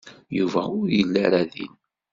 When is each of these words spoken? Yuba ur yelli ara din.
Yuba 0.37 0.61
ur 0.79 0.87
yelli 0.97 1.19
ara 1.25 1.41
din. 1.51 1.73